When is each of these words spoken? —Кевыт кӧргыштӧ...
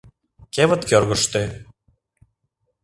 —Кевыт 0.53 0.81
кӧргыштӧ... 0.89 1.43